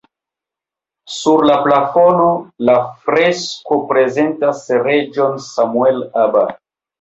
[1.15, 2.29] Sur la plafono
[2.69, 6.45] la fresko prezentas reĝon Samuel Aba.